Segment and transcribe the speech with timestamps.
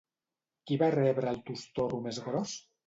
[0.71, 2.61] Qui va rebre el tostorro més gros?